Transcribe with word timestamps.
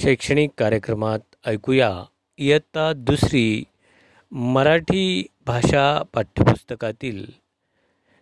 शैक्षणिक 0.00 0.50
कार्यक्रमात 0.58 1.18
ऐकूया 1.46 2.04
इयत्ता 2.38 2.92
दुसरी 2.92 3.64
मराठी 4.32 5.26
भाषा 5.46 6.02
पाठ्यपुस्तकातील 6.12 7.24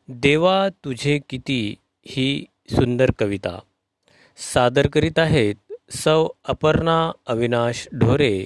देवा 0.08 0.68
तुझे 0.68 1.18
किती 1.28 1.74
ही 2.06 2.44
सुंदर 2.70 3.10
कविता. 3.18 3.58
सादर 4.36 4.86
करीत 4.86 5.18
आहेत 5.18 5.54
सौ 5.90 6.28
अपर्णा 6.44 7.10
अविनाश 7.26 7.88
ढोरे 7.92 8.44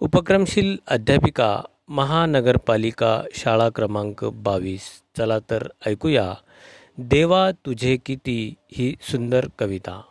उपक्रमशील 0.00 0.76
अध्यापिका 0.86 1.62
महानगरपालिका 1.88 3.22
शाळा 3.34 3.68
क्रमांक 3.74 4.24
बावीस. 4.24 5.02
चला 5.18 5.38
तर 5.38 5.68
ऐकूया 5.86 6.34
देवा 6.98 7.50
तुझे 7.50 7.96
किती 8.06 8.54
ही 8.72 8.94
सुंदर 9.00 9.46
कविता. 9.58 10.02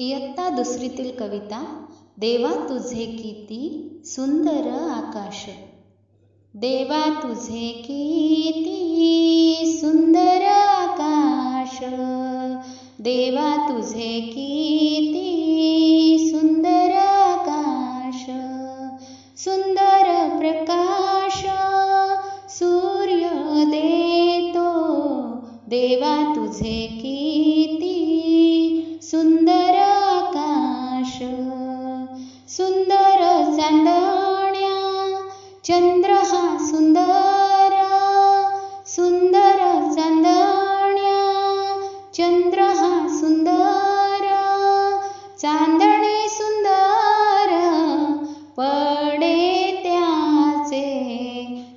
इयत्ता 0.00 0.48
दुसरीतील 0.48 1.10
कविता 1.18 1.84
देवा 2.18 2.68
तुझे 2.68 3.06
किती 3.06 3.92
सुंदर 4.04 4.70
आकाश. 4.70 5.46
देवा 6.54 7.22
तुझे 7.22 7.72
किती 7.72 8.78
सुंदर 9.80 10.44
आकाश. 10.44 11.78
देवा 13.00 13.68
तुझे 13.68 14.20
किती 14.20 15.24
सुंदर 16.30 16.92
आकाश. 16.96 18.24
सुंदर 19.36 20.28
प्रकाश 20.38 21.42
सूर्य 22.50 23.28
देतो. 23.64 24.68
देवा 25.68 26.27
चांदण्या 33.68 34.76
चंद्र 35.64 36.12
हा 36.28 36.42
सुंदर 36.66 37.74
सुंदर 38.86 39.58
चांदण्या 39.94 41.18
चंद्र 42.14 42.68
हा 42.78 42.90
सुंदर 43.18 44.26
चांदणे 45.42 46.28
सुंदर 46.28 47.52
पडे 48.58 49.36
त्याचे 49.84 50.82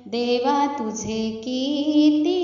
देवा 0.06 0.66
तुझे 0.78 1.20
किती 1.44 2.41